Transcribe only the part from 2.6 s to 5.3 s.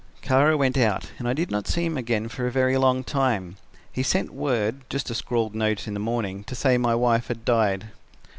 long time. He sent word, just a